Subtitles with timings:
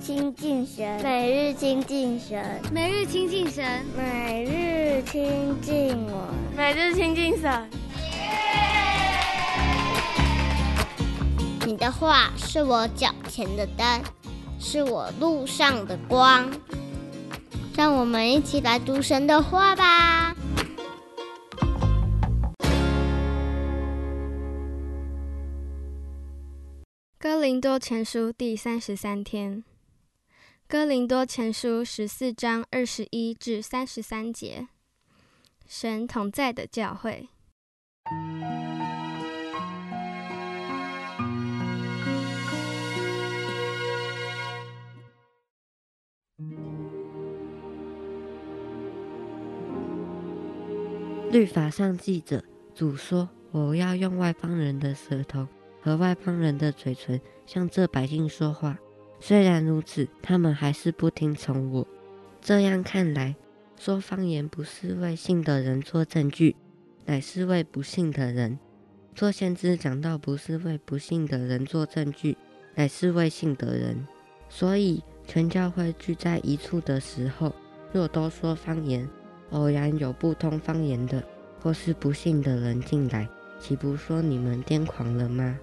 [0.00, 2.42] 亲近神，每日亲近神，
[2.72, 7.70] 每日亲近神，每日亲近我，每日亲近神。
[11.66, 14.02] 你的话是我脚前的灯，
[14.58, 16.50] 是我路上的光。
[17.76, 20.34] 让我们一起来读神的话吧。
[27.18, 29.62] 哥林多前书第三十三天，
[30.70, 34.68] 哥林多前书十四章二十一至三十三节，
[35.66, 37.28] 神同在的教会。
[51.32, 55.48] 律法上记着，主说：“我要用外邦人的舌头。”
[55.82, 58.78] 和外邦人的嘴唇向这百姓说话，
[59.18, 61.84] 虽然如此，他们还是不听从我。
[62.40, 63.34] 这样看来，
[63.76, 66.54] 说方言不是为信的人做证据，
[67.04, 68.56] 乃是为不信的人；
[69.12, 72.38] 做先知讲道不是为不信的人做证据，
[72.76, 74.06] 乃是为信的人。
[74.48, 77.52] 所以，全教会聚在一处的时候，
[77.92, 79.08] 若都说方言，
[79.50, 81.20] 偶然有不通方言的，
[81.60, 85.58] 或是不信的人进来，岂不说你们癫狂了吗？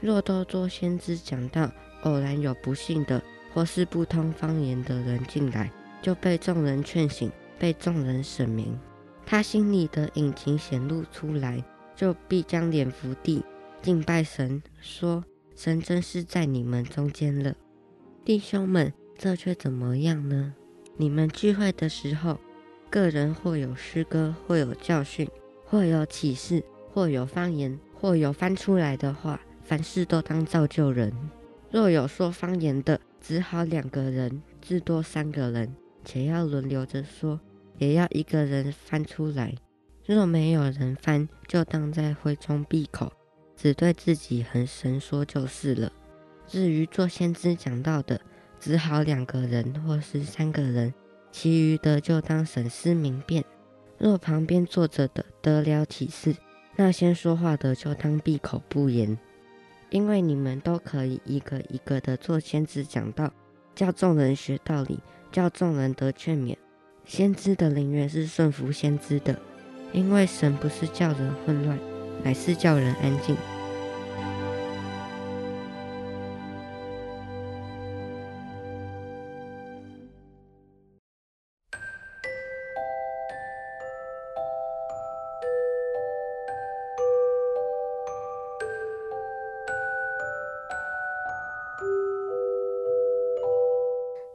[0.00, 8.78] 若都做先知讲道，偶然有不信的或是不通方言的人进来，就被众人劝醒，被众人审明，
[9.26, 11.62] 他心里的隐情显露出来，
[11.94, 13.44] 就必将脸伏地，
[13.80, 17.54] 敬拜神，说：神真是在你们中间了。
[18.24, 20.54] 弟兄们，这却怎么样呢？
[20.96, 22.38] 你们聚会的时候，
[22.90, 25.28] 个人或有诗歌，或有教训，
[25.66, 29.40] 或有启示，或有方言，或有翻出来的话。
[29.64, 31.12] 凡事都当造就人。
[31.70, 35.72] 若有说方言的，只好两个人，至多三个人，
[36.04, 37.40] 且要轮流着说，
[37.78, 39.54] 也要一个人翻出来。
[40.04, 43.12] 若没有人翻，就当在会中闭口，
[43.56, 45.92] 只对自己和神说就是了。
[46.48, 48.20] 至于做先知讲到的，
[48.58, 50.92] 只好两个人或是三个人，
[51.30, 53.44] 其余的就当审思明辨。
[53.98, 56.34] 若旁边坐着的得了启示，
[56.74, 59.16] 那先说话的就当闭口不言。
[59.92, 63.30] 因为你们都可以一个一个的做先知讲道，
[63.74, 64.98] 叫众人学道理，
[65.30, 66.56] 叫众人得劝勉。
[67.04, 69.38] 先知的灵源是顺服先知的，
[69.92, 71.78] 因为神不是叫人混乱，
[72.24, 73.36] 乃是叫人安静。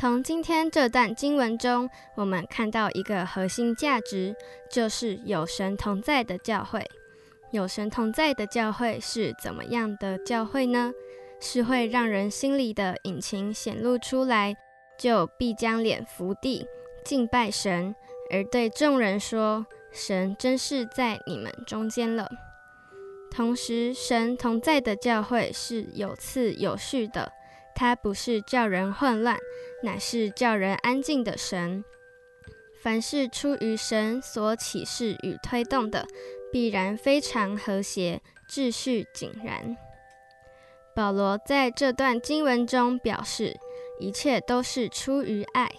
[0.00, 4.32] 从今天这段经文中，我们看到一个核心价值，
[4.70, 6.88] 就是有神同在的教会。
[7.50, 10.92] 有神同在的教会是怎么样的教会呢？
[11.40, 14.54] 是会让人心里的隐情显露出来，
[14.96, 16.64] 就必将脸伏地
[17.04, 17.92] 敬拜神，
[18.30, 22.30] 而对众人说：“神真是在你们中间了。”
[23.32, 27.32] 同时，神同在的教会是有次有序的。
[27.78, 29.38] 他不是叫人混乱，
[29.84, 31.84] 乃是叫人安静的神。
[32.82, 36.04] 凡是出于神所启示与推动的，
[36.50, 39.76] 必然非常和谐，秩序井然。
[40.92, 43.56] 保罗在这段经文中表示，
[44.00, 45.70] 一切都是出于爱，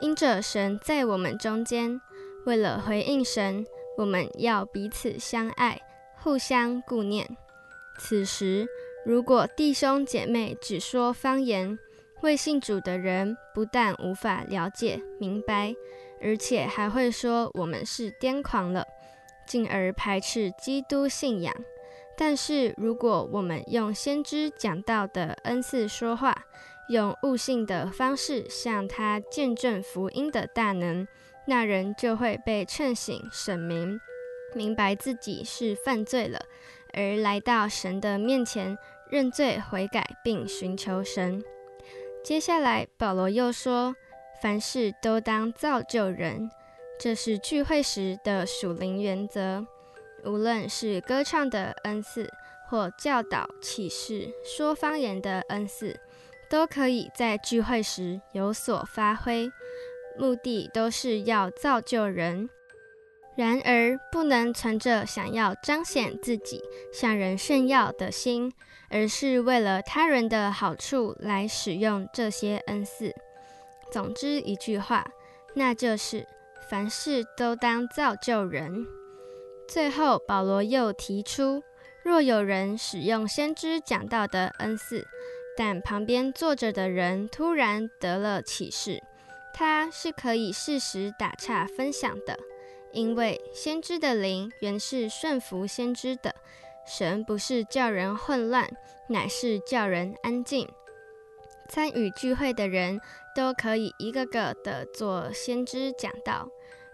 [0.00, 2.00] 因着神在我们中间。
[2.46, 3.66] 为了回应神，
[3.98, 5.78] 我们要彼此相爱，
[6.22, 7.36] 互相顾念。
[7.98, 8.66] 此时，
[9.04, 11.78] 如果弟兄姐妹只说方言，
[12.22, 15.74] 未信主的人不但无法了解明白，
[16.22, 18.86] 而且还会说我们是癫狂了，
[19.46, 21.54] 进而排斥基督信仰。
[22.16, 26.34] 但是，如果我们用先知讲到的恩赐说话，
[26.88, 31.06] 用悟性的方式向他见证福音的大能，
[31.46, 34.00] 那人就会被劝醒、审明，
[34.54, 36.40] 明白自己是犯罪了，
[36.96, 38.78] 而来到神的面前。
[39.10, 41.40] 认罪悔改，并寻求神。
[42.24, 43.94] 接下来，保罗又说
[44.42, 46.50] ：“凡事都当造就人，
[46.98, 49.64] 这是聚会时的属灵原则。
[50.24, 52.28] 无论是歌唱的恩赐，
[52.68, 56.00] 或教导、启示、说方言的恩赐，
[56.48, 59.48] 都可以在聚会时有所发挥，
[60.18, 62.48] 目的都是要造就人。
[63.36, 68.52] 然而，不能存着想要彰显自己、向人炫耀的心。”
[68.90, 73.12] 而是为了他人的好处来使用这些恩赐。
[73.90, 75.04] 总之一句话，
[75.54, 76.24] 那就是
[76.70, 78.86] 凡事都当造就人。
[79.66, 81.60] 最后，保罗又提出，
[82.04, 85.04] 若有人使用先知讲到的恩赐，
[85.56, 89.02] 但旁边坐着的人突然得了启示，
[89.52, 92.38] 他是可以适时打岔分享的，
[92.94, 96.34] 因为先知的灵原是顺服先知的。
[96.86, 98.70] 神不是叫人混乱，
[99.08, 100.68] 乃是叫人安静。
[101.68, 103.00] 参与聚会的人
[103.34, 106.48] 都可以一个个的做先知讲道，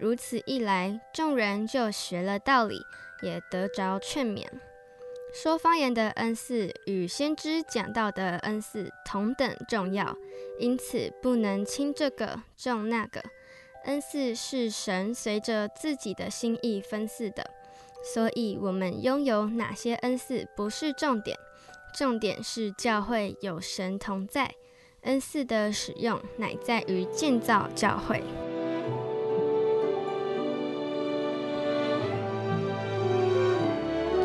[0.00, 2.80] 如此一来，众人就学了道理，
[3.22, 4.46] 也得着劝勉。
[5.34, 10.16] 说方言的恩赐与先知讲道的恩赐同等重要，
[10.58, 13.22] 因此不能轻这个重那个。
[13.84, 17.50] 恩赐是神随着自己的心意分赐的，
[18.14, 21.38] 所以我们拥有哪些恩赐不是重点，
[21.94, 24.54] 重点是教会有神同在，
[25.02, 28.22] 恩赐的使用乃在于建造教会。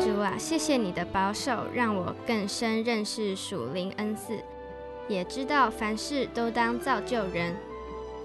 [0.02, 4.42] 主啊谢谢你的保守，让我更深认识属灵恩赐，
[5.06, 7.54] 也知道凡事都当造就人。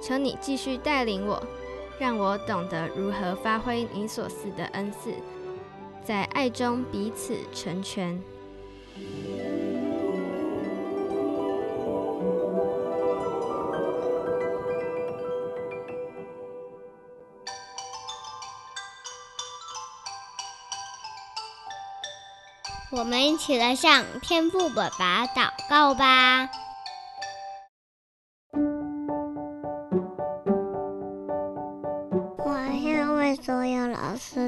[0.06, 1.42] 求你继续带领我，
[1.98, 5.16] 让我懂得如何发挥你所赐的恩赐，
[6.04, 8.22] 在爱中彼此成全。
[22.92, 26.48] 我们一起来向天父爸爸祷告吧。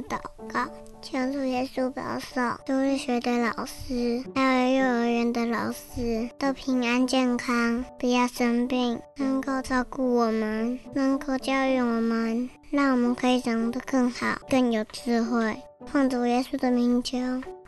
[0.07, 0.17] 祷
[0.51, 0.67] 告，
[1.01, 15.57] 求主耶稣保守主日学的老师，还有幼儿园的老师都平安健康，不要生病，能够照顾我们，能够教育我们，让我们可以长得更好，更有智慧。
[15.85, 17.17] 奉主耶稣的名求。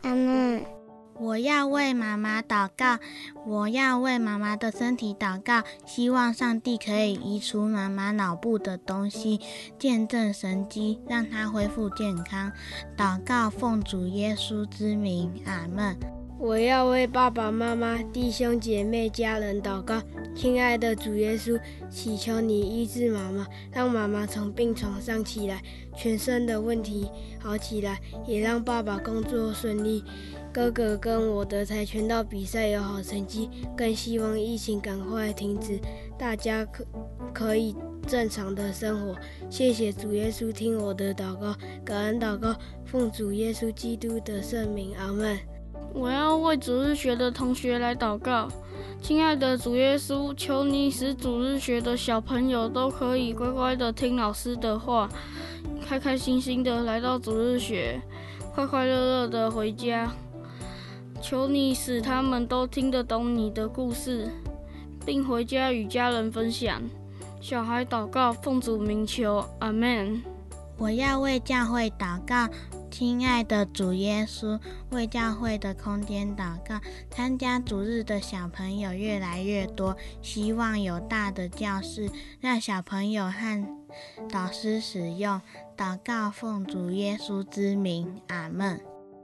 [0.02, 0.79] 阿门。
[1.20, 2.98] 我要为妈妈祷告，
[3.46, 9.38] 我要为妈妈的身体祷告，希望上帝可以移除妈妈脑部的东西，
[9.78, 12.50] 见证神机，让她恢复健康。
[12.96, 16.19] 祷告奉主耶稣之名，阿门。
[16.40, 20.02] 我要为爸爸妈妈、弟兄姐妹、家人祷告，
[20.34, 21.60] 亲爱的主耶稣，
[21.90, 25.62] 祈求你医治妈妈，让妈妈从病床上起来，
[25.94, 30.02] 全身的问题好起来，也让爸爸工作顺利。
[30.50, 35.78] 哥哥跟我的跆拳道比赛有好成绩，更希望疫情赶快停止，
[36.18, 36.86] 大家可
[37.34, 37.76] 可以
[38.08, 39.14] 正常的生活。
[39.50, 41.54] 谢谢主耶稣，听我的祷告，
[41.84, 42.56] 感恩祷告，
[42.86, 45.38] 奉主耶稣基督的圣名，阿门。
[45.92, 48.48] 我要为主日学的同学来祷告，
[49.02, 55.08] 亲爱的主耶稣，求你使主日学的小朋友都可以乖乖的听老师的话，
[55.86, 58.00] 开开心心的来到主日学，
[58.54, 60.10] 快快乐乐的回家。
[61.20, 64.28] 求你使他们都听得懂你的故事，
[65.04, 66.80] 并回家与家人分享。
[67.42, 70.22] 小孩祷告，奉主名求，阿门。
[70.78, 72.48] 我要为教会祷告，
[72.90, 74.58] 亲爱的主耶稣，
[74.90, 76.80] 为教会的空间祷告。
[77.10, 83.66] 参加主日的小朋友越来越多，希望有大的教室，让小朋友和
[84.30, 85.40] 导师使用。
[85.76, 88.80] 祷告，奉主耶稣之名，阿门。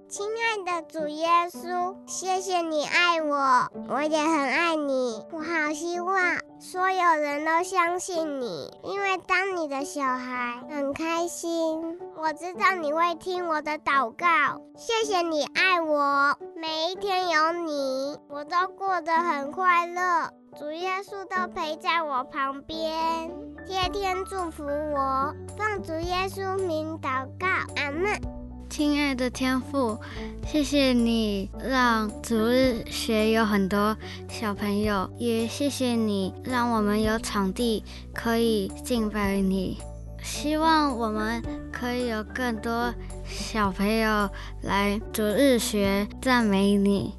[0.09, 5.21] 亲爱的主耶稣，谢谢你爱我，我也很爱你。
[5.33, 14.61] 我好希望所有人都相信你，因为当你的小孩很开心，我知道你会听我的祷告。
[14.77, 20.29] 谢谢你爱我，每一天有你，我都过得很快乐。
[20.59, 23.31] 主耶稣都陪在我旁边，
[23.65, 25.33] 天天祝福我。
[25.57, 28.21] 奉主耶稣名祷告，阿门。
[28.69, 29.97] 亲爱的天父，
[30.45, 33.97] 谢谢你让主日学有很多
[34.29, 39.79] 小朋友，也谢谢你让我们有场地可以敬拜你。
[40.27, 41.41] 希望我们
[41.73, 42.93] 可以有更多
[43.25, 44.29] 小朋友
[44.63, 47.15] 来主日学赞美你，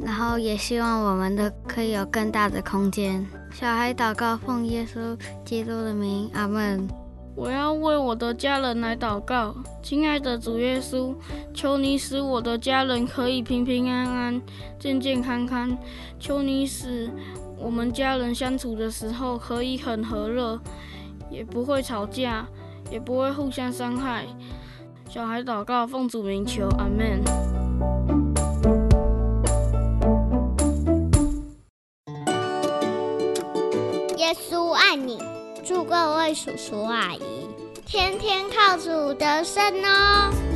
[0.00, 3.24] 然后也希望我们的可以有更大的空间。
[3.52, 6.88] 小孩祷告，奉耶稣基督的名，阿门。
[7.36, 11.14] 我要为我的家人来祷告，亲爱的主耶稣，
[11.54, 14.42] 求你使我的家人可以平平安安、
[14.76, 15.78] 健健康康。
[16.18, 17.08] 求你使
[17.56, 20.60] 我们家人相处的时候可以很和乐，
[21.30, 22.46] 也不会吵架，
[22.90, 24.26] 也不会互相伤害。
[25.08, 27.22] 小孩祷告，奉主名求，阿门。
[34.16, 35.18] 耶稣爱你，
[35.64, 37.20] 祝各位叔叔阿姨
[37.86, 40.49] 天天靠主得胜哦。